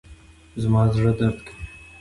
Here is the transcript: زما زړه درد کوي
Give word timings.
زما 0.61 0.81
زړه 0.95 1.11
درد 1.19 1.37
کوي 1.45 1.55